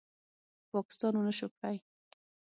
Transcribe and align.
پاکستان 0.71 1.13
ونشو 1.15 1.47
کړې 1.57 1.77